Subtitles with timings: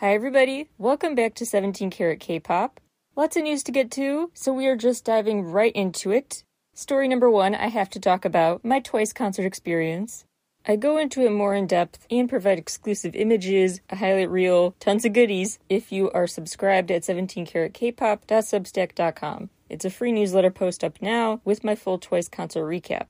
[0.00, 0.68] Hi, everybody.
[0.78, 2.78] Welcome back to 17 Karat K pop.
[3.16, 6.44] Lots of news to get to, so we are just diving right into it.
[6.72, 10.24] Story number one I have to talk about my Twice concert experience.
[10.64, 15.04] I go into it more in depth and provide exclusive images, a highlight reel, tons
[15.04, 19.50] of goodies if you are subscribed at 17karatkpop.substack.com.
[19.68, 23.06] It's a free newsletter post up now with my full Twice concert recap.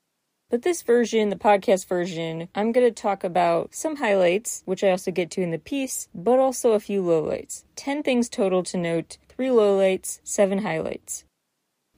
[0.51, 4.91] But this version, the podcast version, I'm going to talk about some highlights, which I
[4.91, 7.65] also get to in the piece, but also a few lowlights.
[7.77, 11.25] 10 things total to note, 3 lowlights, 7 highlights.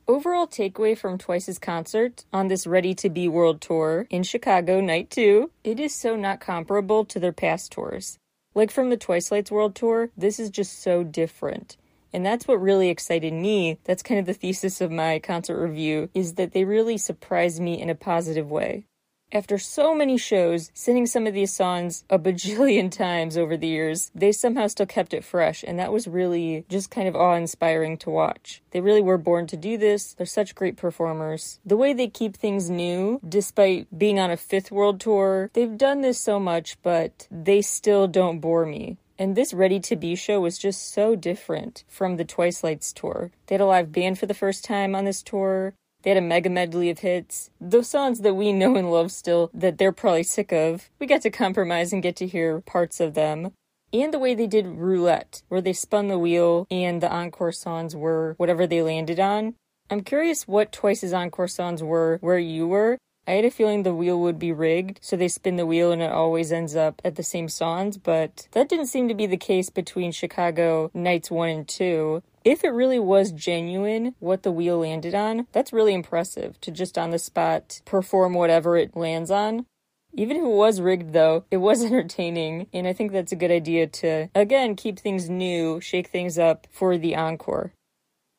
[0.09, 5.11] Overall takeaway from Twice's concert on this Ready to Be World Tour in Chicago, night
[5.11, 8.19] two, it is so not comparable to their past tours.
[8.53, 11.77] Like from the Twice Lights World Tour, this is just so different.
[12.13, 13.79] And that's what really excited me.
[13.85, 17.81] That's kind of the thesis of my concert review is that they really surprised me
[17.81, 18.87] in a positive way.
[19.33, 24.11] After so many shows, singing some of these songs a bajillion times over the years,
[24.13, 27.97] they somehow still kept it fresh, and that was really just kind of awe inspiring
[27.99, 28.61] to watch.
[28.73, 30.15] They really were born to do this.
[30.15, 31.61] They're such great performers.
[31.65, 36.01] The way they keep things new, despite being on a fifth world tour, they've done
[36.01, 38.99] this so much, but they still don't bore me.
[39.21, 43.31] And this Ready to Be show was just so different from the Twice Lights tour.
[43.47, 45.75] They had a live band for the first time on this tour.
[46.01, 47.51] They had a mega medley of hits.
[47.61, 50.89] Those songs that we know and love still, that they're probably sick of.
[50.99, 53.53] We got to compromise and get to hear parts of them.
[53.93, 57.95] And the way they did roulette, where they spun the wheel and the encore songs
[57.95, 59.55] were whatever they landed on.
[59.91, 62.97] I'm curious what Twice's encore songs were where you were.
[63.31, 66.03] I had a feeling the wheel would be rigged, so they spin the wheel and
[66.03, 69.37] it always ends up at the same songs, but that didn't seem to be the
[69.37, 72.25] case between Chicago Nights 1 and 2.
[72.45, 76.99] If it really was genuine what the wheel landed on, that's really impressive to just
[76.99, 79.65] on the spot perform whatever it lands on.
[80.13, 83.53] Even if it was rigged, though, it was entertaining, and I think that's a good
[83.53, 87.73] idea to, again, keep things new, shake things up for the encore.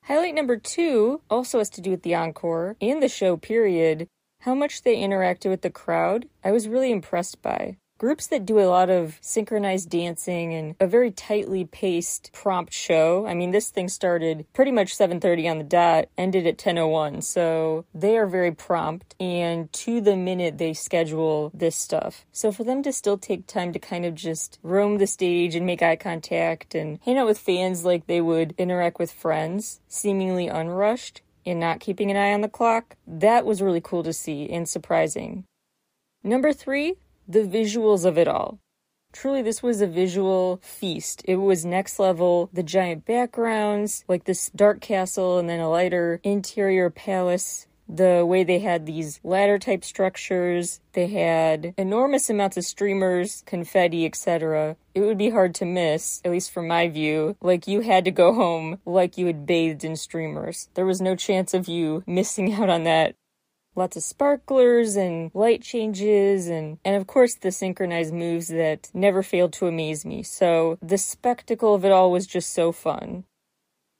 [0.03, 4.09] Highlight number two also has to do with the encore and the show, period
[4.42, 7.78] how much they interacted with the crowd, I was really impressed by.
[8.00, 13.28] Groups that do a lot of synchronized dancing and a very tightly paced prompt show.
[13.28, 17.22] I mean, this thing started pretty much 7:30 on the dot, ended at 10:01.
[17.22, 22.26] So, they are very prompt and to the minute they schedule this stuff.
[22.32, 25.68] So, for them to still take time to kind of just roam the stage and
[25.68, 30.48] make eye contact and hang out with fans like they would interact with friends, seemingly
[30.48, 34.50] unrushed, and not keeping an eye on the clock, that was really cool to see
[34.50, 35.46] and surprising.
[36.24, 36.96] Number three,
[37.28, 38.60] the visuals of it all.
[39.14, 41.22] Truly, this was a visual feast.
[41.26, 42.50] It was next level.
[42.54, 48.43] The giant backgrounds, like this dark castle and then a lighter interior palace the way
[48.43, 54.77] they had these ladder type structures, they had enormous amounts of streamers, confetti, etc.
[54.93, 57.36] It would be hard to miss, at least from my view.
[57.42, 60.69] Like you had to go home like you had bathed in streamers.
[60.73, 63.15] There was no chance of you missing out on that.
[63.73, 69.23] Lots of sparklers and light changes and and of course the synchronized moves that never
[69.23, 70.23] failed to amaze me.
[70.23, 73.23] So the spectacle of it all was just so fun.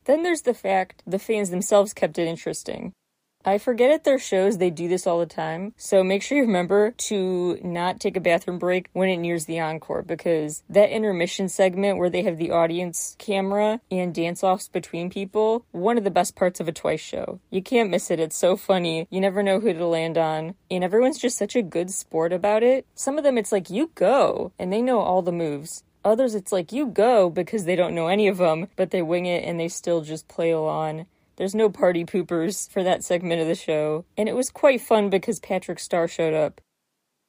[0.05, 2.93] Then there's the fact the fans themselves kept it interesting.
[3.44, 5.74] I forget at their shows they do this all the time.
[5.78, 9.59] So make sure you remember to not take a bathroom break when it nears the
[9.59, 15.09] encore because that intermission segment where they have the audience camera and dance offs between
[15.09, 17.40] people, one of the best parts of a Twice show.
[17.50, 18.19] You can't miss it.
[18.19, 19.07] It's so funny.
[19.09, 20.56] You never know who to land on.
[20.69, 22.85] And everyone's just such a good sport about it.
[22.96, 25.84] Some of them it's like you go and they know all the moves.
[26.03, 29.25] Others it's like you go because they don't know any of them, but they wing
[29.25, 31.06] it and they still just play along.
[31.37, 35.09] There's no party poopers for that segment of the show, and it was quite fun
[35.09, 36.61] because Patrick Star showed up.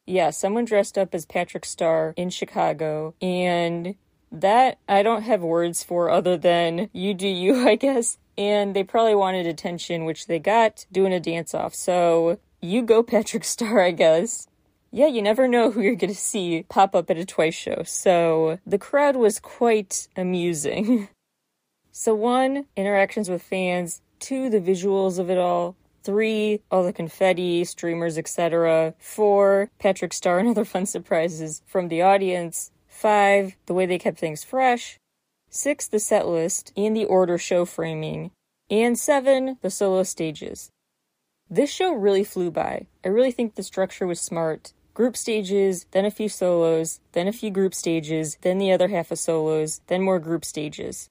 [0.06, 3.94] Yeah, someone dressed up as Patrick Star in Chicago, and
[4.32, 8.18] that I don't have words for other than you do you, I guess.
[8.36, 11.74] And they probably wanted attention, which they got doing a dance off.
[11.74, 14.48] So you go, Patrick Star, I guess.
[14.90, 17.82] Yeah, you never know who you're going to see pop up at a Twice show.
[17.84, 21.08] So the crowd was quite amusing.
[21.94, 24.00] So, one, interactions with fans.
[24.18, 25.76] Two, the visuals of it all.
[26.02, 28.94] Three, all the confetti, streamers, etc.
[28.98, 32.70] Four, Patrick Star and other fun surprises from the audience.
[32.88, 34.98] Five, the way they kept things fresh.
[35.50, 38.30] Six, the set list and the order show framing.
[38.70, 40.70] And seven, the solo stages.
[41.50, 42.86] This show really flew by.
[43.04, 44.72] I really think the structure was smart.
[44.94, 49.10] Group stages, then a few solos, then a few group stages, then the other half
[49.10, 51.10] of solos, then more group stages.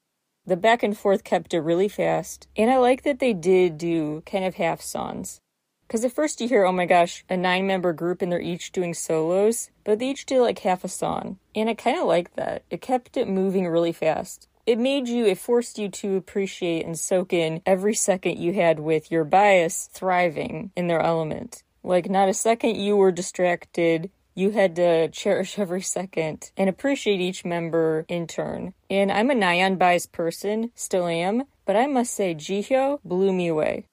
[0.51, 4.21] The back and forth kept it really fast, and I like that they did do
[4.25, 5.39] kind of half songs.
[5.87, 8.73] Because at first you hear, oh my gosh, a nine member group and they're each
[8.73, 11.37] doing solos, but they each did like half a song.
[11.55, 12.63] And I kind of like that.
[12.69, 14.49] It kept it moving really fast.
[14.65, 18.77] It made you, it forced you to appreciate and soak in every second you had
[18.77, 21.63] with your bias thriving in their element.
[21.81, 24.11] Like, not a second you were distracted.
[24.33, 28.73] You had to cherish every second and appreciate each member in turn.
[28.89, 33.47] And I'm a Nayeon biased person, still am, but I must say, Jihyo blew me
[33.47, 33.85] away.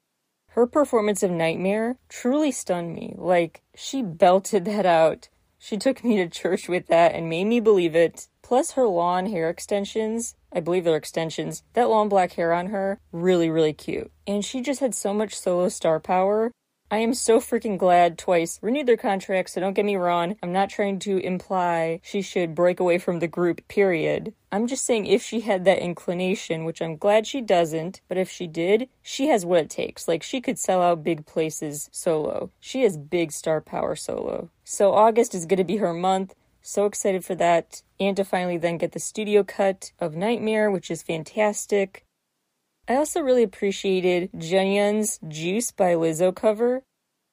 [0.51, 3.15] Her performance of Nightmare truly stunned me.
[3.17, 5.29] Like, she belted that out.
[5.59, 8.29] She took me to church with that and made me believe it.
[8.43, 13.01] Plus, her long hair extensions, I believe they're extensions, that long black hair on her,
[13.13, 14.11] really, really cute.
[14.27, 16.53] And she just had so much solo star power.
[16.91, 20.37] I am so freaking glad Twice renewed their contract, so don't get me wrong.
[20.43, 24.33] I'm not trying to imply she should break away from the group, period.
[24.51, 28.31] I'm just saying if she had that inclination, which I'm glad she doesn't, but if
[28.31, 30.09] she did, she has what it takes.
[30.09, 32.51] Like, she could sell out big places solo.
[32.59, 34.49] She has big star power solo.
[34.65, 36.35] So, August is to be her month.
[36.63, 37.83] So excited for that.
[38.01, 42.07] And to finally then get the studio cut of Nightmare, which is fantastic.
[42.89, 46.85] I also really appreciated Jeongyeon's Juice by Lizzo cover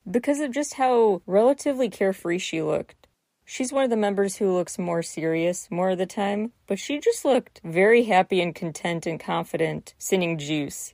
[0.10, 3.08] because of just how relatively carefree she looked.
[3.46, 7.00] She's one of the members who looks more serious more of the time, but she
[7.00, 10.94] just looked very happy and content and confident singing Juice.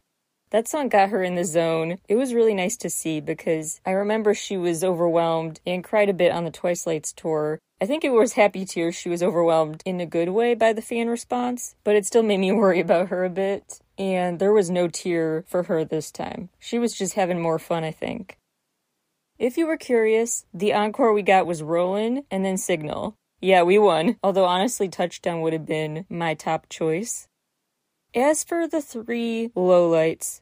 [0.52, 1.98] That song got her in the zone.
[2.08, 6.14] It was really nice to see because I remember she was overwhelmed and cried a
[6.14, 7.58] bit on the Twice Lights tour.
[7.82, 8.94] I think it was happy tears.
[8.94, 12.40] She was overwhelmed in a good way by the fan response, but it still made
[12.40, 16.50] me worry about her a bit and there was no tear for her this time.
[16.60, 18.38] She was just having more fun, I think.
[19.38, 23.16] If you were curious, the encore we got was Rollin' and then Signal.
[23.42, 27.28] Yeah, we won, although honestly, Touchdown would have been my top choice.
[28.14, 30.42] As for the three lowlights,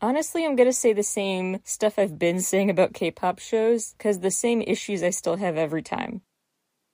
[0.00, 4.20] honestly, I'm gonna say the same stuff I've been saying about K pop shows, because
[4.20, 6.22] the same issues I still have every time.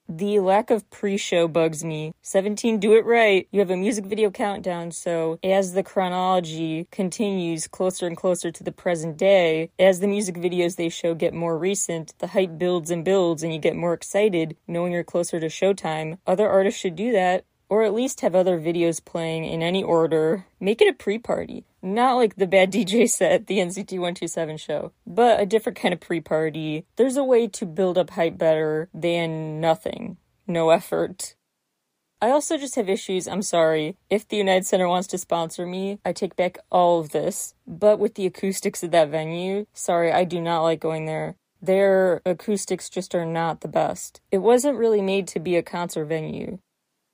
[0.08, 2.12] The lack of pre show bugs me.
[2.22, 3.46] 17, do it right.
[3.50, 8.64] You have a music video countdown, so as the chronology continues closer and closer to
[8.64, 12.90] the present day, as the music videos they show get more recent, the hype builds
[12.90, 16.18] and builds, and you get more excited knowing you're closer to showtime.
[16.26, 20.44] Other artists should do that or at least have other videos playing in any order.
[20.60, 21.64] Make it a pre party.
[21.80, 26.00] Not like the bad DJ set, the NCT 127 show, but a different kind of
[26.00, 26.84] pre party.
[26.96, 30.18] There's a way to build up hype better than nothing.
[30.46, 31.34] No effort.
[32.20, 33.26] I also just have issues.
[33.26, 33.96] I'm sorry.
[34.10, 37.54] If the United Center wants to sponsor me, I take back all of this.
[37.66, 41.36] But with the acoustics of that venue, sorry, I do not like going there.
[41.62, 44.20] Their acoustics just are not the best.
[44.30, 46.58] It wasn't really made to be a concert venue.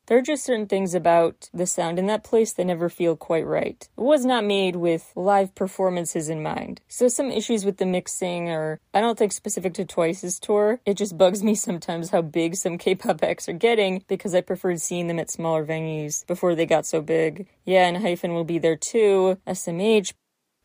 [0.09, 3.47] There are just certain things about the sound in that place that never feel quite
[3.47, 3.87] right.
[3.95, 6.81] It was not made with live performances in mind.
[6.89, 10.81] So some issues with the mixing are, I don't think specific to Twice's tour.
[10.87, 14.81] It just bugs me sometimes how big some K-pop acts are getting because I preferred
[14.81, 17.47] seeing them at smaller venues before they got so big.
[17.67, 19.37] Yeah, and Hyphen will be there too.
[19.47, 20.15] SMH,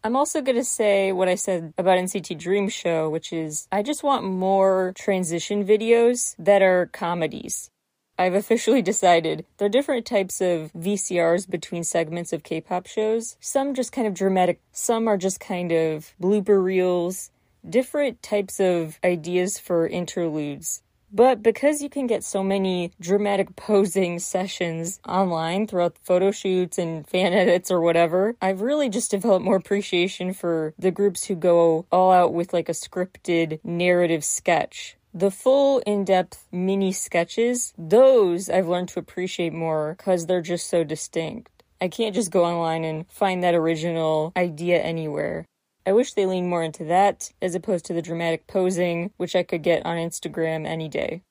[0.06, 3.84] I'm also going to say what I said about NCT Dream Show, which is I
[3.84, 7.72] just want more transition videos that are comedies.
[8.18, 13.38] I've officially decided there are different types of VCRs between segments of K pop shows.
[13.40, 17.32] Some just kind of dramatic, some are just kind of blooper reels,
[17.68, 20.84] different types of ideas for interludes.
[21.16, 27.08] But because you can get so many dramatic posing sessions online throughout photo shoots and
[27.08, 31.86] fan edits or whatever, I've really just developed more appreciation for the groups who go
[31.92, 38.50] all out with like a scripted narrative sketch the full in depth mini sketches, those
[38.50, 41.64] I've learned to appreciate more because they're just so distinct.
[41.80, 45.46] I can't just go online and find that original idea anywhere.
[45.86, 49.44] I wish they leaned more into that as opposed to the dramatic posing, which I
[49.44, 51.22] could get on Instagram any day.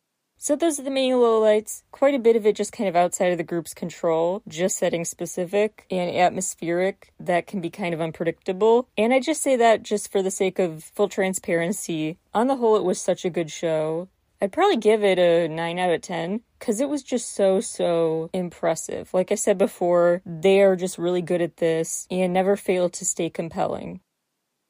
[0.43, 1.85] So those are the main lowlights.
[1.93, 5.05] Quite a bit of it just kind of outside of the group's control, just setting
[5.05, 8.89] specific and atmospheric that can be kind of unpredictable.
[8.99, 12.19] And I just say that just for the sake of full transparency.
[12.35, 14.09] On the whole, it was such a good show.
[14.41, 18.29] I'd probably give it a 9 out of 10 because it was just so, so
[18.33, 19.15] impressive.
[19.15, 23.05] Like I said before, they are just really good at this and never fail to
[23.05, 24.01] stay compelling.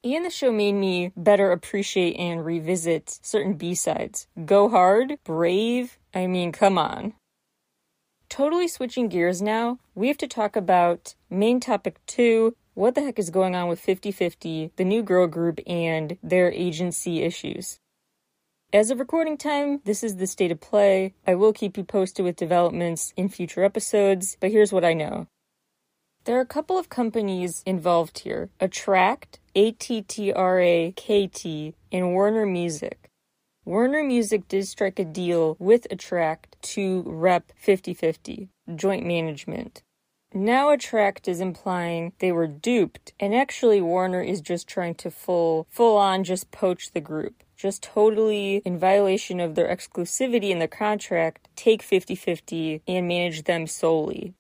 [0.05, 4.27] And the show made me better appreciate and revisit certain B-sides.
[4.45, 7.15] Go Hard, Brave, I mean, come on.
[8.29, 13.19] Totally switching gears now, we have to talk about main topic two what the heck
[13.19, 17.79] is going on with 50 50, the new girl group, and their agency issues.
[18.73, 21.13] As of recording time, this is the state of play.
[21.27, 25.27] I will keep you posted with developments in future episodes, but here's what I know.
[26.25, 30.95] There are a couple of companies involved here ATTRAKT, ATTRAKT,
[31.93, 33.11] and Warner Music.
[33.67, 39.83] Warner Music did strike a deal with ATTRAKT to rep 50/50, joint management.
[40.33, 45.67] Now ATTRAKT is implying they were duped, and actually Warner is just trying to full
[45.69, 47.43] full on just poach the group.
[47.55, 53.67] Just totally in violation of their exclusivity in the contract, take 50/50 and manage them
[53.67, 54.33] solely.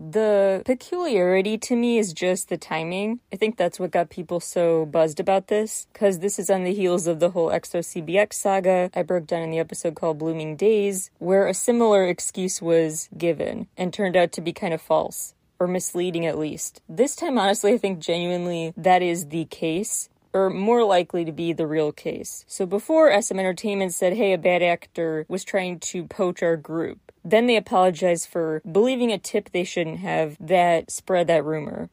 [0.00, 3.18] The peculiarity to me is just the timing.
[3.32, 6.72] I think that's what got people so buzzed about this, because this is on the
[6.72, 11.10] heels of the whole EXO-CBX saga I broke down in the episode called Blooming Days,
[11.18, 15.34] where a similar excuse was given and turned out to be kind of false.
[15.58, 16.80] Or misleading at least.
[16.88, 21.52] This time, honestly, I think genuinely that is the case or more likely to be
[21.52, 22.44] the real case.
[22.46, 27.07] So before SM Entertainment said, hey, a bad actor was trying to poach our group,
[27.30, 31.90] then they apologized for believing a tip they shouldn't have that spread that rumor.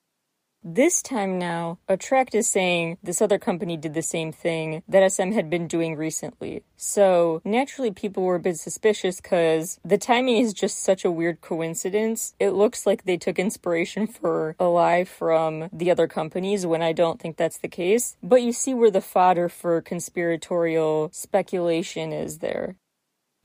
[0.68, 5.32] This time now, ATTRAKT is saying this other company did the same thing that SM
[5.32, 6.63] had been doing recently.
[6.75, 11.39] So naturally, people were a bit suspicious because the timing is just such a weird
[11.42, 12.34] coincidence.
[12.39, 16.94] It looks like they took inspiration for a lie from the other companies when I
[16.94, 18.18] don't think that's the case.
[18.24, 22.75] But you see where the fodder for conspiratorial speculation is there.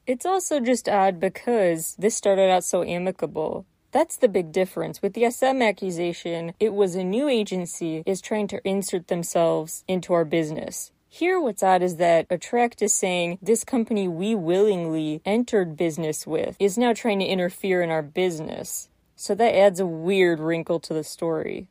[0.07, 3.67] It's also just odd because this started out so amicable.
[3.93, 5.03] That's the big difference.
[5.03, 10.13] With the SM accusation, it was a new agency is trying to insert themselves into
[10.13, 10.93] our business.
[11.09, 16.57] Here, what's odd is that ATTRAKT is saying this company we willingly entered business with
[16.61, 18.89] is now trying to interfere in our business.
[19.17, 21.67] So that adds a weird wrinkle to the story.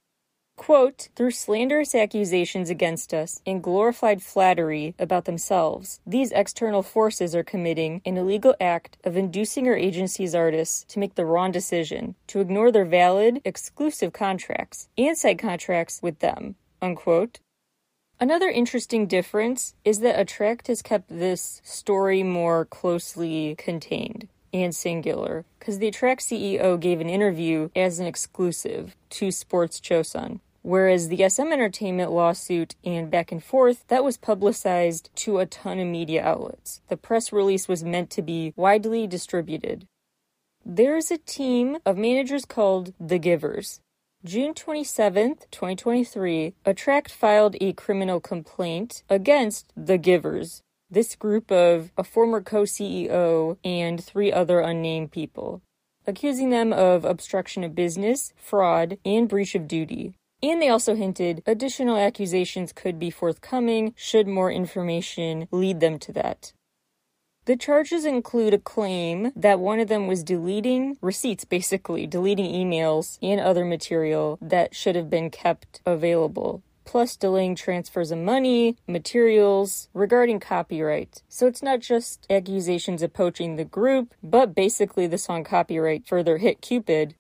[0.59, 7.45] Quote, through slanderous accusations against us and glorified flattery about themselves, these external forces are
[7.45, 12.41] committing an illegal act of inducing our agency's artists to make the wrong decision, to
[12.41, 16.55] ignore their valid, exclusive contracts and side contracts with them.
[16.81, 17.39] Unquote.
[18.19, 25.45] Another interesting difference is that ATTRAKT has kept this story more closely contained and singular,
[25.57, 30.41] because the ATTRAKT CEO gave an interview as an exclusive to Sports Chosun.
[30.61, 35.79] Whereas the SM Entertainment lawsuit and back and forth, that was publicized to a ton
[35.79, 36.81] of media outlets.
[36.89, 39.87] The press release was meant to be widely distributed.
[40.65, 43.79] There is a team of managers called The Givers.
[44.25, 50.61] June 27th, 2023, ATTRAKT filed a criminal complaint against The Givers,
[50.91, 55.61] this group of a former co CEO and three other unnamed people,
[56.05, 60.15] accusing them of obstruction of business, fraud, and breach of duty.
[60.41, 66.13] And they also hinted additional accusations could be forthcoming should more information lead them to
[66.13, 66.53] that.
[67.45, 73.17] The charges include a claim that one of them was deleting receipts, basically, deleting emails
[73.21, 79.89] and other material that should have been kept available, plus delaying transfers of money, materials
[79.93, 81.23] regarding copyright.
[81.27, 86.37] So it's not just accusations of poaching the group, but basically the song copyright further
[86.37, 87.15] hit Cupid,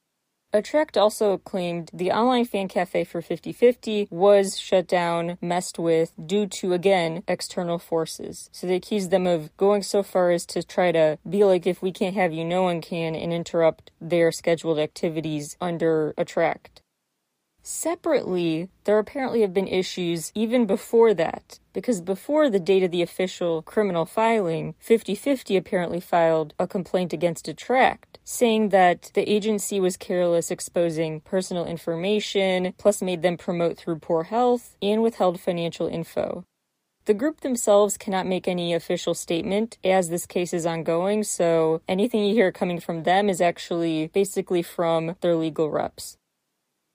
[0.51, 6.47] ATTRAKT also claimed the online fan cafe for 50/50 was shut down, messed with, due
[6.47, 8.49] to, again, external forces.
[8.51, 11.83] So they accused them of going so far as to try to be like, if
[11.83, 16.81] we can't have you, no one can, and interrupt their scheduled activities under ATTRAKT.
[17.71, 23.03] Separately, there apparently have been issues even before that, because before the date of the
[23.03, 29.97] official criminal filing, 50/50 apparently filed a complaint against ATTRAKT, saying that the agency was
[29.97, 36.45] careless exposing personal information, plus made them promote through poor health, and withheld financial info.
[37.05, 42.25] The group themselves cannot make any official statement as this case is ongoing, so anything
[42.25, 46.17] you hear coming from them is actually basically from their legal reps.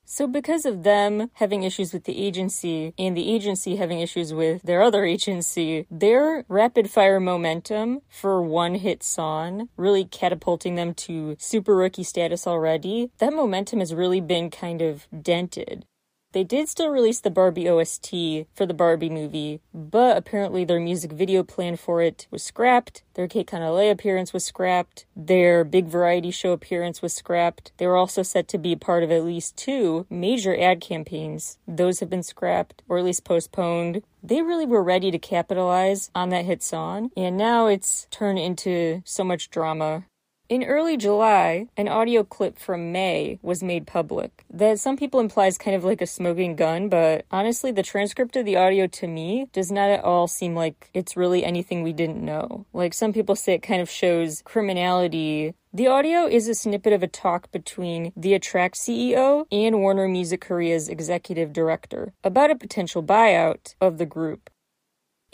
[0.07, 4.63] So, because of them having issues with the agency and the agency having issues with
[4.63, 11.37] their other agency, their rapid fire momentum for one hit song, really catapulting them to
[11.39, 15.87] super rookie status already, that momentum has really been kind of dented.
[16.35, 18.11] They did still release the Barbie OST
[18.57, 23.05] for the Barbie movie, but apparently their music video plan for it was scrapped.
[23.15, 25.07] Their Kate Canale appearance was scrapped.
[25.15, 27.71] Their big variety show appearance was scrapped.
[27.77, 31.59] They were also set to be part of at least two major ad campaigns.
[31.69, 34.03] Those have been scrapped, or at least postponed.
[34.21, 39.03] They really were ready to capitalize on that hit song, and now it's turned into
[39.05, 40.07] so much drama
[40.49, 45.47] in early July, an audio clip from May was made public that some people imply
[45.47, 49.07] is kind of like a smoking gun, but honestly, the transcript of the audio to
[49.07, 52.67] me does not at all seem like it's really anything we didn't know.
[52.73, 57.03] Like some people say it kind of shows criminality The audio is a snippet of
[57.03, 63.03] a talk between the ATTRAKT CEO and Warner Music Korea's executive director about a potential
[63.03, 64.51] buyout of the group.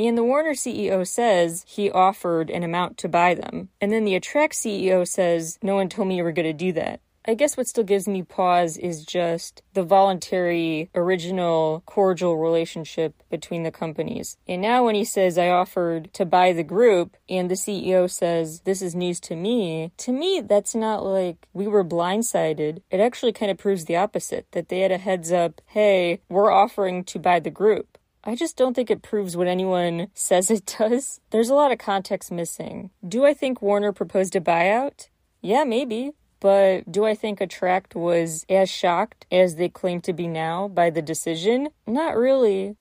[0.01, 3.69] And the Warner CEO says he offered an amount to buy them.
[3.83, 6.73] And then the ATTRAKT CEO says, No one told me you were going to do
[6.73, 7.03] that.
[7.27, 13.63] I guess what still gives me pause is just the voluntary, original, cordial relationship between
[13.63, 14.39] the companies.
[14.49, 18.61] And now, when he says, I offered to buy the group, and the CEO says,
[18.61, 22.81] This is news to me, to me, that's not like we were blindsided.
[22.91, 26.51] It actually kind of proves the opposite that they had a heads up, hey, we're
[26.51, 27.99] offering to buy the group.
[28.31, 31.21] I just don't think it proves what anyone says it does.
[31.31, 32.91] There's a lot of context missing.
[33.07, 35.09] Do I think Warner proposed a buyout?
[35.43, 36.13] Yeah, maybe.
[36.39, 40.91] But do I think ATTRAKT was as shocked as they claim to be now by
[40.91, 41.71] the decision?
[41.89, 42.77] Not really.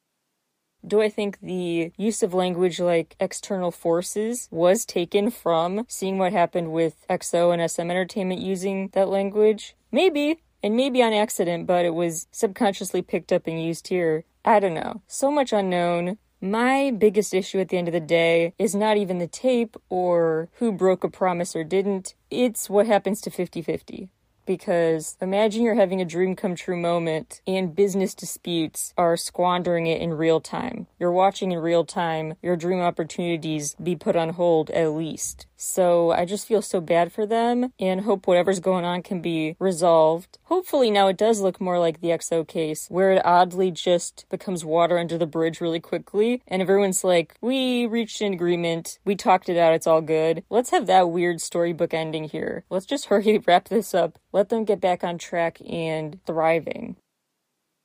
[0.86, 6.32] Do I think the use of language like external forces was taken from seeing what
[6.32, 9.76] happened with EXO and SM Entertainment using that language?
[9.92, 10.44] Maybe.
[10.62, 14.26] And maybe on accident, but it was subconsciously picked up and used here.
[14.46, 15.02] I don't know.
[15.08, 16.18] So much unknown.
[16.42, 20.50] My biggest issue at the end of the day is not even the tape or
[20.56, 22.16] who broke a promise or didn't.
[22.32, 24.10] It's what happens to 50 50
[24.50, 30.02] because imagine you're having a dream come true moment and business disputes are squandering it
[30.02, 30.88] in real time.
[30.98, 35.46] You're watching in real time your dream opportunities be put on hold at least.
[35.62, 39.58] So I just feel so bad for them and hope whatever's going on can be
[39.60, 40.38] resolved.
[40.44, 44.64] Hopefully now it does look more like the EXO case where it oddly just becomes
[44.64, 49.50] water under the bridge really quickly and everyone's like, we reached an agreement, we talked
[49.50, 50.46] it out, it's all good.
[50.50, 52.64] Let's have that weird storybook ending here.
[52.70, 54.18] Let's just hurry wrap this up.
[54.32, 56.96] Let them get back on track and thriving.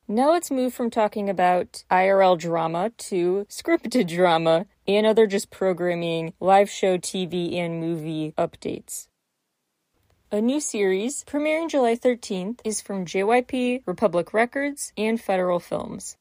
[0.07, 6.33] Now let's move from talking about IRL drama to scripted drama and other just programming,
[6.39, 9.07] live show, TV, and movie updates.
[10.31, 16.17] A new series, premiering July 13th, is from JYP, Republic Records, and Federal Films.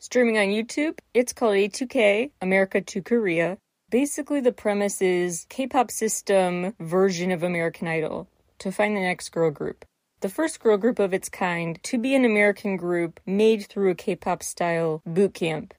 [0.00, 3.58] Streaming on YouTube, it's called A2K, America to Korea.
[3.90, 8.26] Basically, the premise is K-pop system version of American Idol
[8.58, 9.84] to find the next girl group
[10.20, 13.94] the first girl group of its kind to be an American group made through a
[13.94, 15.74] K pop style boot camp.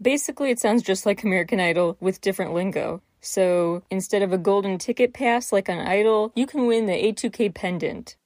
[0.00, 3.02] Basically, it sounds just like American Idol with different lingo.
[3.20, 7.54] So instead of a golden ticket pass like on Idol, you can win the A2K
[7.54, 8.16] pendant.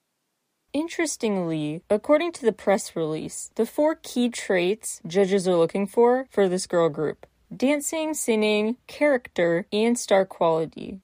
[0.72, 6.48] Interestingly, according to the press release, the four key traits judges are looking for for
[6.48, 11.00] this girl group dancing, singing, character, and star quality.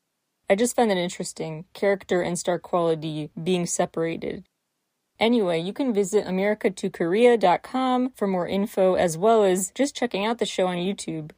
[0.51, 4.47] I just find that interesting, character and star quality being separated.
[5.21, 10.47] Anyway, you can visit america2korea.com for more info as well as just checking out the
[10.47, 11.31] show on YouTube.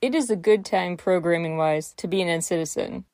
[0.00, 3.04] It is a good time programming wise to be an NCTzen.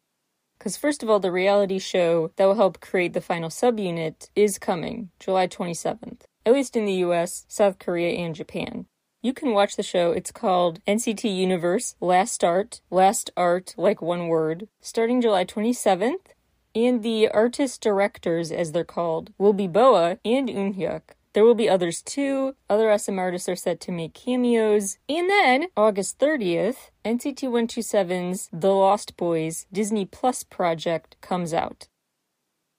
[0.56, 4.58] Because, first of all, the reality show that will help create the final subunit is
[4.58, 8.86] coming July 27th, at least in the US, South Korea, and Japan.
[9.24, 10.12] You can watch the show.
[10.12, 16.34] It's called NCT Universe Last Art, Last Art, like one word, starting July 27th.
[16.74, 21.00] And the artist directors, as they're called, will be Boa and Eunhyuk.
[21.32, 22.54] There will be others too.
[22.68, 24.98] Other SM artists are set to make cameos.
[25.08, 31.88] And then, August 30th, NCT 127's The Lost Boys Disney Plus project comes out.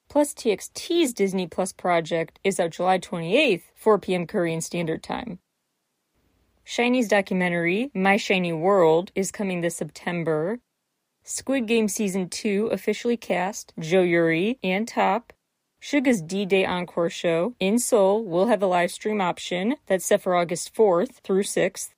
[0.08, 4.28] Plus TXT's Disney Plus project is out July 28th, 4 p.m.
[4.28, 5.40] Korean Standard Time.
[6.66, 10.58] SHINee's documentary, My SHINee World, is coming this September.
[11.22, 15.32] Squid Game Season 2 officially cast Jo Yuri and Top.
[15.78, 20.34] Suga's D-Day Encore show in Seoul will have a live stream option that's set for
[20.34, 21.90] August 4th through 6th.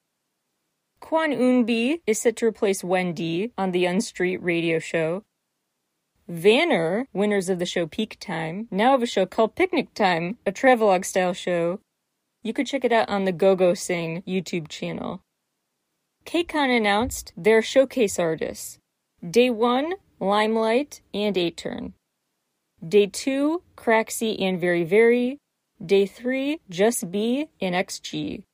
[1.01, 5.25] Kwon Eun-bi is set to replace Wendy on the Young Street radio show.
[6.31, 10.53] Vanner, winners of the show Peak Time, now have a show called Picnic Time, a
[10.53, 11.81] travelogue style show
[12.49, 15.21] you could check it out on the Go Go Sing YouTube channel.
[16.25, 18.79] KCON announced their showcase artists.
[19.23, 21.93] Day 1, Limelight and 8-Turn.
[22.87, 25.37] Day 2, Craxy and VERIVERY.
[25.85, 28.45] Day 3, Just B and XG.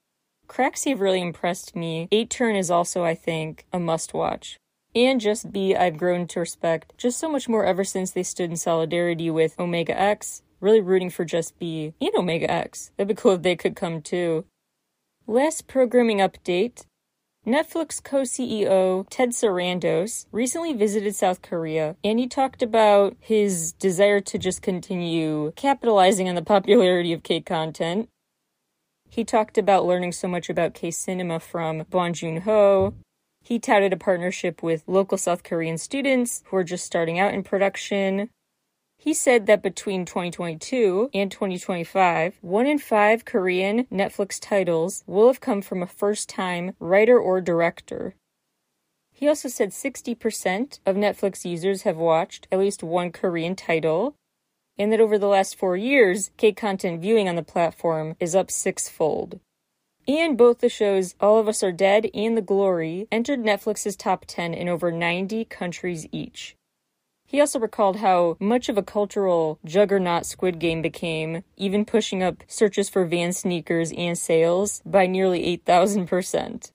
[0.49, 2.09] Craxy have really impressed me.
[2.11, 4.59] 8-Turn is also, I think, a must watch.
[4.93, 8.51] And Just B, I've grown to respect just so much more ever since they stood
[8.51, 12.91] in solidarity with Omega X Really rooting for Just B and Omega X.
[12.97, 14.45] That'd be cool if they could come too.
[15.27, 16.85] Last programming update
[17.47, 24.21] Netflix co CEO Ted Sarandos recently visited South Korea and he talked about his desire
[24.21, 28.09] to just continue capitalizing on the popularity of K content.
[29.11, 32.95] He talked about learning so much about K cinema from Bong Joon Ho.
[33.43, 37.43] He touted a partnership with local South Korean students who are just starting out in
[37.43, 38.31] production.
[38.97, 45.41] He said that between 2022 and 2025, one in five Korean Netflix titles will have
[45.41, 48.15] come from a first time writer or director.
[49.13, 54.17] He also said 60% of Netflix users have watched at least one Korean title,
[54.77, 58.51] and that over the last four years, K content viewing on the platform is up
[58.51, 59.39] sixfold.
[60.07, 64.25] And both the shows All of Us Are Dead and The Glory entered Netflix's top
[64.27, 66.57] 10 in over 90 countries each.
[67.35, 72.45] He also recalled how much of a cultural juggernaut Squid Game became, even pushing up
[72.47, 76.71] searches for van sneakers and sales by nearly 8,000%.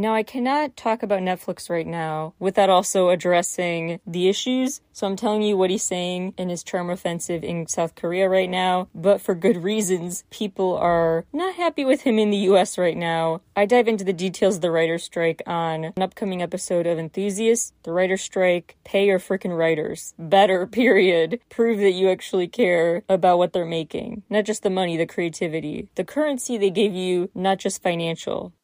[0.00, 4.80] Now, I cannot talk about Netflix right now without also addressing the issues.
[4.92, 8.48] So I'm telling you what he's saying in his charm offensive in South Korea right
[8.48, 10.24] now, but for good reasons.
[10.30, 13.42] People are not happy with him in the US right now.
[13.54, 17.74] I dive into the details of the writer's strike on an upcoming episode of Enthusiasts.
[17.82, 20.14] The writer's strike, pay your freaking writers.
[20.18, 21.40] Better, period.
[21.50, 24.22] Prove that you actually care about what they're making.
[24.30, 25.90] Not just the money, the creativity.
[25.96, 28.54] The currency they gave you, not just financial.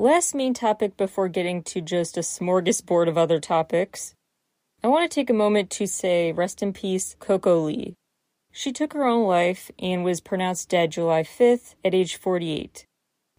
[0.00, 4.14] Last main topic before getting to just a smorgasbord of other topics.
[4.80, 7.96] I want to take a moment to say rest in peace, Coco Lee.
[8.52, 12.86] She took her own life and was pronounced dead July 5th at age 48.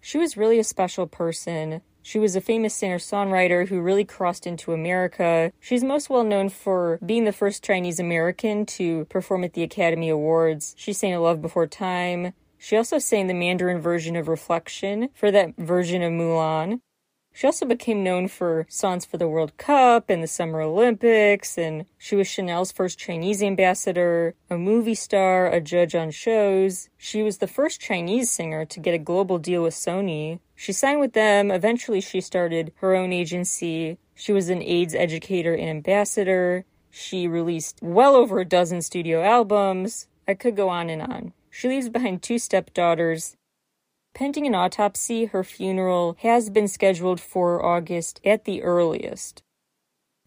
[0.02, 1.80] She was really a special person.
[2.02, 5.54] She was a famous singer songwriter who really crossed into America.
[5.62, 10.10] She's most well known for being the first Chinese American to perform at the Academy
[10.10, 10.76] Awards.
[10.78, 15.32] She sang A Love Before Time, she also sang the Mandarin version of Reflection for
[15.32, 16.82] that version of Mulan.
[17.32, 21.86] She also became known for songs for the World Cup and the Summer Olympics, and
[21.98, 26.90] she was Chanel's first Chinese ambassador, a movie star, a judge on shows.
[26.98, 30.40] She was the first Chinese singer to get a global deal with Sony.
[30.56, 31.50] She signed with them.
[31.50, 34.00] Eventually, she started her own agency.
[34.16, 36.66] She was an AIDS educator and ambassador.
[36.92, 40.08] She released well over a dozen studio albums.
[40.28, 41.34] I could go on and on.
[41.60, 43.36] She leaves behind two stepdaughters.
[44.14, 49.44] Pending an autopsy, her funeral has been scheduled for August at the earliest.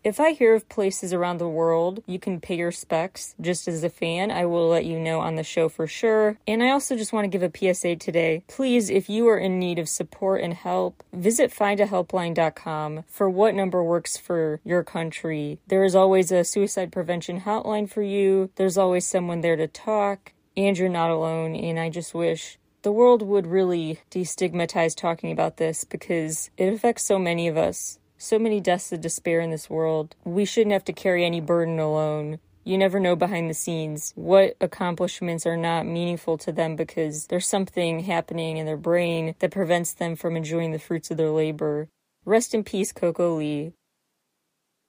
[0.05, 3.83] If I hear of places around the world you can pay your respects, just as
[3.83, 6.37] a fan, I will let you know on the show for sure.
[6.47, 8.45] And I also just want to give a PSA today.
[8.47, 13.83] Please, if you are in need of support and help, visit findahelpline.com for what number
[13.83, 15.61] works for your country.
[15.69, 20.33] There is always a suicide prevention hotline for you, there's always someone there to talk
[20.57, 21.55] and you're not alone.
[21.55, 27.05] And I just wish the world would really destigmatize talking about this because it affects
[27.05, 27.99] so many of us.
[28.19, 30.15] So many deaths of despair in this world.
[30.25, 32.39] We shouldn't have to carry any burden alone.
[32.65, 37.49] You never know behind the scenes what accomplishments are not meaningful to them because there's
[37.49, 41.89] something happening in their brain that prevents them from enjoying the fruits of their labor.
[42.25, 43.73] Rest in peace, Coco Lee.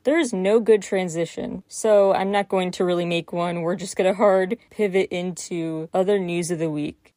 [0.04, 3.62] There is no good transition, so I'm not going to really make one.
[3.62, 7.14] We're just going to hard pivot into other news of the week.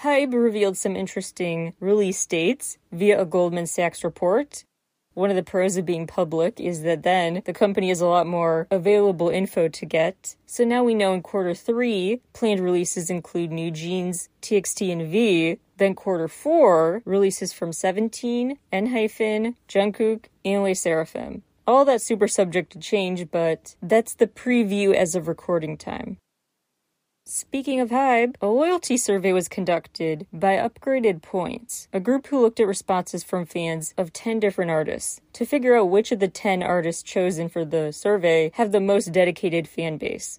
[0.00, 4.64] Hybe revealed some interesting release dates via a Goldman Sachs report.
[5.12, 8.26] One of the pros of being public is that then the company has a lot
[8.26, 10.36] more available info to get.
[10.46, 15.58] So now we know in quarter three, planned releases include New Jeans, TXT, and V.
[15.76, 21.42] Then quarter four, releases from 17, ENHYPEN, Jungkook, and LE SSERAFIM.
[21.66, 26.18] All that's super subject to change, but that's the preview as of recording time.
[27.26, 32.60] Speaking of Hybe, a loyalty survey was conducted by Upgraded Points, a group who looked
[32.60, 36.62] at responses from fans of 10 different artists to figure out which of the 10
[36.62, 40.38] artists chosen for the survey have the most dedicated fan base.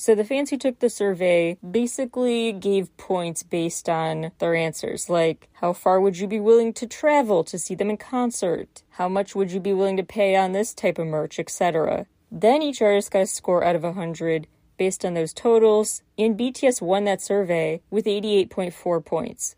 [0.00, 5.48] So the fans who took the survey basically gave points based on their answers, like
[5.54, 8.84] how far would you be willing to travel to see them in concert?
[8.90, 12.06] How much would you be willing to pay on this type of merch, etc.
[12.30, 16.80] Then each artist got a score out of 100 based on those totals, and BTS
[16.80, 19.56] won that survey with 88.4 points.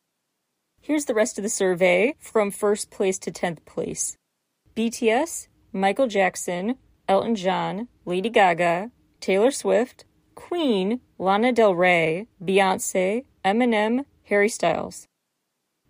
[0.80, 4.16] Here's the rest of the survey from first place to 10th place.
[4.74, 6.76] BTS, Michael Jackson,
[7.06, 10.06] Elton John, Lady Gaga, Taylor Swift,
[10.40, 15.06] Queen, Lana Del Rey, Beyonce, Eminem, Harry Styles.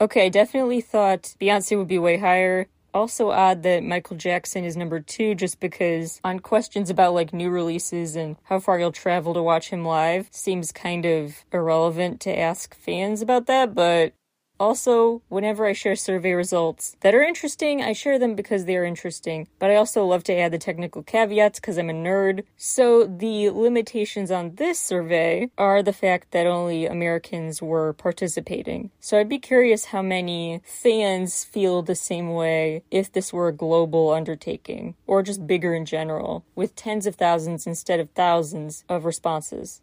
[0.00, 2.66] Okay, I definitely thought Beyonce would be way higher.
[2.92, 7.48] Also odd that Michael Jackson is number two just because on questions about like new
[7.48, 12.36] releases and how far you'll travel to watch him live seems kind of irrelevant to
[12.36, 14.14] ask fans about that, but
[14.60, 18.84] Also, whenever I share survey results that are interesting, I share them because they are
[18.84, 22.44] interesting, but I also love to add the technical caveats because I'm a nerd.
[22.58, 28.90] So, the limitations on this survey are the fact that only Americans were participating.
[29.00, 33.52] So, I'd be curious how many fans feel the same way if this were a
[33.52, 39.06] global undertaking, or just bigger in general, with tens of thousands instead of thousands of
[39.06, 39.80] responses.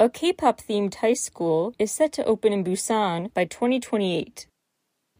[0.00, 4.46] A K-pop themed high school is set to open in Busan by 2028.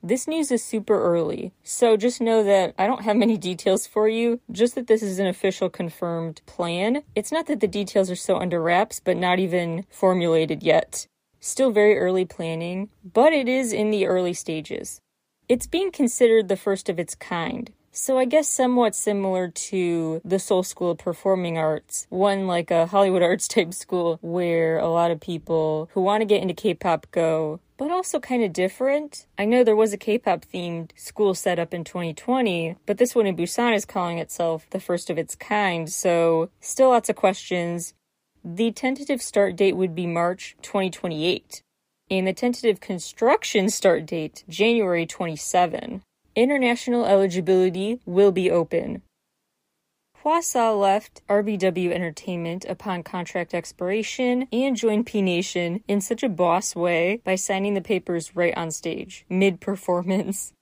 [0.02, 4.08] This news is super early, so just know that I don't have many details for
[4.08, 7.02] you, just that this is an official confirmed plan.
[7.14, 11.06] It's not that the details are so under wraps, but not even formulated yet.
[11.38, 15.00] Still very early planning, but it is in the early stages.
[15.48, 20.38] It's being considered the first of its kind, so I guess somewhat similar to the
[20.38, 25.10] Seoul School of Performing Arts, one like a Hollywood Arts type school where a lot
[25.10, 29.26] of people who want to get into K-pop go, but also kind of different.
[29.36, 33.26] I know there was a K-pop themed school set up in 2020, but this one
[33.26, 37.92] in Busan is calling itself the first of its kind, so still lots of questions.
[38.42, 41.62] The tentative start date would be March 2028,
[42.10, 46.02] and the tentative construction start date January 27.
[46.34, 49.02] International eligibility will be open.
[50.24, 56.74] Hwasa left RBW Entertainment upon contract expiration and joined P Nation in such a boss
[56.74, 60.54] way by signing the papers right on stage, mid performance.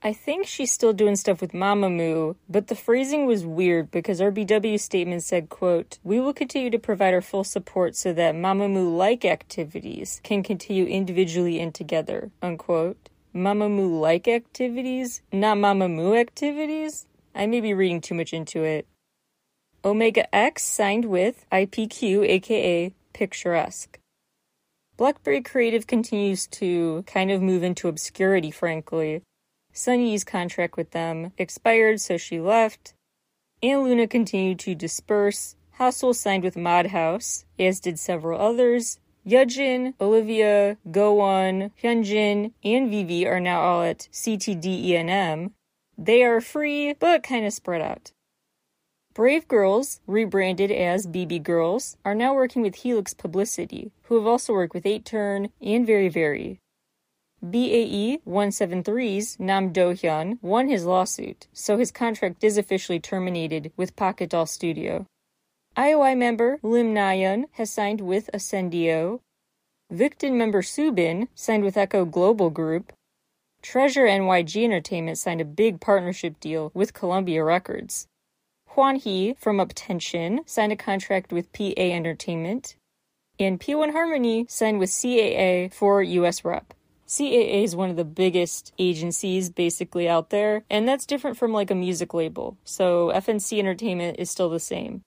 [0.00, 4.82] I think she's still doing stuff with Mamamoo, but the phrasing was weird because RBW's
[4.82, 9.24] statement said, quote, We will continue to provide our full support so that Mamamoo like
[9.24, 13.08] activities can continue individually and together, unquote.
[13.34, 17.06] Mamamoo like activities, not Mamamoo activities.
[17.34, 18.86] I may be reading too much into it.
[19.84, 23.98] Omega X signed with IPQ, aka Picturesque.
[24.96, 29.22] Blockberry Creative continues to kind of move into obscurity, frankly.
[29.72, 32.94] Sunny's contract with them expired, so she left.
[33.60, 35.56] And LOONA continued to disperse.
[35.80, 39.00] HaSeul signed with Modhaus, as did several others.
[39.26, 45.52] Yujin, Olivia, Gowon, Hyunjin, and Vivi are now all at CTDENM.
[45.96, 48.12] They are free, but kind of spread out.
[49.14, 54.52] Brave Girls, rebranded as BB Girls, are now working with Helix Publicity, who have also
[54.52, 56.58] worked with 8 Turn and VERIVERY.
[57.40, 63.96] BAE 173's Nam Do Hyun won his lawsuit, so his contract is officially terminated with
[63.96, 65.06] Pocket Doll Studio.
[65.76, 69.18] IOI member Lim Nayeon has signed with Ascendio.
[69.92, 72.92] Victon member Subin signed with Echo Global Group.
[73.60, 78.06] Treasure NYG Entertainment signed a big partnership deal with Columbia Records.
[78.68, 82.76] Hwan Hee from UP10TION signed a contract with PA Entertainment.
[83.40, 86.72] And P1 Harmony signed with CAA for US rep.
[87.08, 91.72] CAA is one of the biggest agencies basically out there, and that's different from like
[91.72, 92.56] a music label.
[92.62, 95.02] So FNC Entertainment is still the same.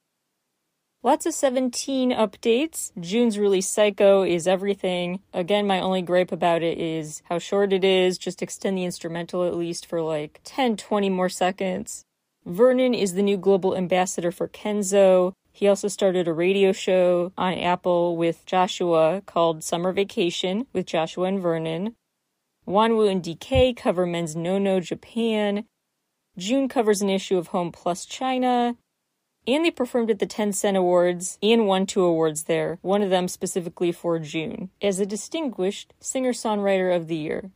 [1.03, 2.91] Lots of 17 updates.
[2.99, 5.21] Jun's release Psycho is everything.
[5.31, 8.17] Again, my only gripe about it is how short it is.
[8.17, 12.03] Just extend the instrumental at least for like 10, 20 more seconds.
[12.47, 15.33] Vernon is the new global ambassador for Kenzo.
[15.51, 21.27] He also started a radio show on Apple with Joshua called Summer Vacation with Joshua
[21.27, 21.95] and Vernon.
[22.67, 25.65] Wonwoo and DK cover men's No No Japan.
[26.39, 28.75] June covers an issue of Home Plus China
[29.47, 33.27] and they performed at the Tencent Awards and won two awards there, one of them
[33.27, 37.51] specifically for Jun, as a distinguished singer songwriter of the year.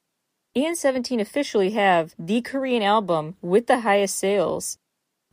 [0.56, 4.78] And 17 officially have the Korean album with the highest sales.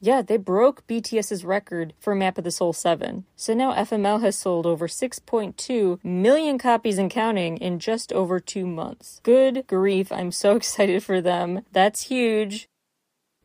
[0.01, 3.25] Yeah, they broke BTS's record for Map of the Soul 7.
[3.35, 8.65] So now FML has sold over 6.2 million copies and counting in just over two
[8.65, 9.21] months.
[9.25, 11.63] Good grief, I'm so excited for them.
[11.73, 12.69] That's huge.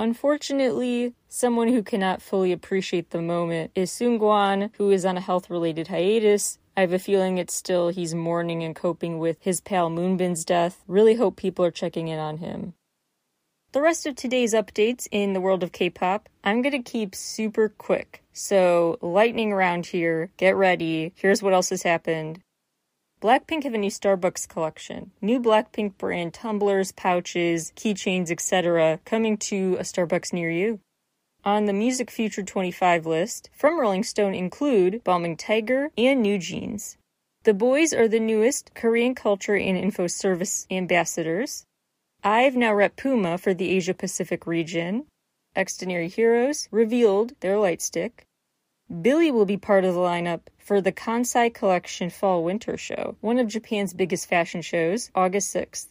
[0.03, 5.49] Unfortunately, someone who cannot fully appreciate the moment is Seungkwan, who is on a health
[5.49, 6.59] related hiatus.
[6.75, 10.83] I have a feeling it's still he's mourning and coping with his pal Moonbin's death.
[10.89, 12.73] Really hope people are checking in on him.
[13.71, 17.69] The rest of today's updates in the world of K pop, I'm gonna keep super
[17.69, 18.23] quick.
[18.33, 21.13] So, lightning round here, get ready.
[21.15, 22.41] Here's what else has happened.
[23.23, 25.11] Blackpink have a new Starbucks collection.
[25.21, 28.99] New Blackpink brand tumblers, pouches, keychains, etc.
[29.05, 30.81] coming to a Starbucks near you.
[31.45, 36.97] On the Music Future 25 list from Rolling Stone include Bombing Tiger and New Jeans.
[37.43, 41.63] The Boyz are the newest Korean culture and info service ambassadors.
[42.25, 45.05] I've now rep Puma for the Asia Pacific region.
[45.55, 48.25] Extraordinary Heroes revealed their light stick.
[48.91, 53.37] Billlie will be part of the lineup for the Kansai Collection Fall Winter Show, one
[53.37, 55.87] of Japan's biggest fashion shows, August 6th.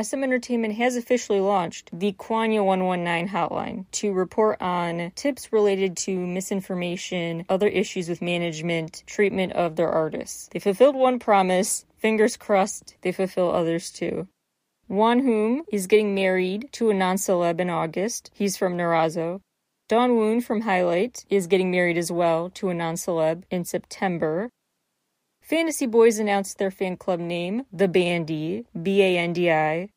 [0.00, 6.16] SM Entertainment has officially launched the Kwangya 119 hotline to report on tips related to
[6.16, 10.48] misinformation, other issues with management, treatment of their artists.
[10.52, 11.84] They fulfilled one promise.
[11.98, 14.28] Fingers crossed they fulfill others too.
[14.88, 18.30] Wonhoom is getting married to a non celeb in August.
[18.32, 19.40] He's from Narazo.
[19.92, 24.48] Woon from Highlight is getting married as well to a non celeb in September.
[25.42, 29.90] Fantasy Boys announced their fan club name, The Bandi, B A N D I.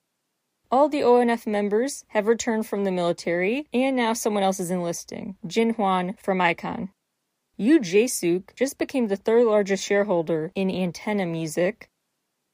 [0.69, 5.37] All the ONF members have returned from the military, and now someone else is enlisting
[5.47, 6.89] Jin Hwan from iKON.
[7.55, 11.87] Yu Jae-suk just became the third largest shareholder in Antenna Music.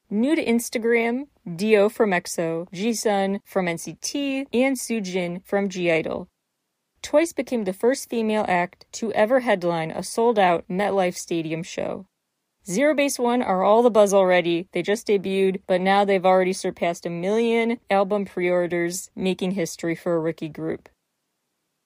[0.08, 1.26] New to Instagram,
[1.56, 6.28] Dio from EXO, Jisun from NCT, and Soojin from (G)I-DLE.
[7.02, 12.06] Twice became the first female act to ever headline a sold out MetLife Stadium show.
[12.64, 14.68] Zero Base One are all the buzz already.
[14.72, 19.96] They just debuted, but now they've already surpassed a million album pre orders, making history
[19.96, 20.88] for a rookie group.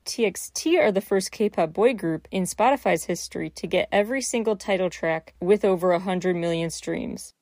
[0.05, 4.55] TXT are the first K pop boy group in Spotify's history to get every single
[4.55, 7.33] title track with over 100 million streams.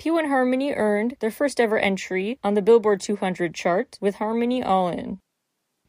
[0.00, 4.88] P1 Harmony earned their first ever entry on the Billboard 200 chart with Harmony All
[4.88, 5.18] In.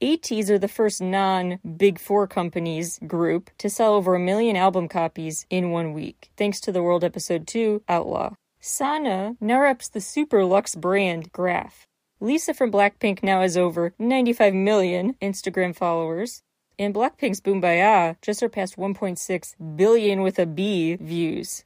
[0.02, 4.88] ATEEZ are the first non Big Four companies group to sell over a million album
[4.88, 8.32] copies in one week, thanks to the World Episode 2 Outlaw.
[8.60, 11.86] Sana now reps the super luxe brand Graff.
[12.20, 16.42] Lisa from Blackpink now has over 95 million Instagram followers.
[16.80, 21.64] And Blackpink's Boombayah just surpassed 1.6 billion with a B views.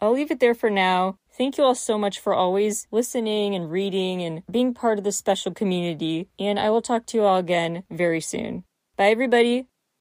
[0.00, 1.18] I'll leave it there for now.
[1.32, 5.16] Thank you all so much for always listening and reading and being part of this
[5.16, 6.28] special community.
[6.38, 8.64] And I will talk to you all again very soon.
[8.96, 9.66] Bye, everybody.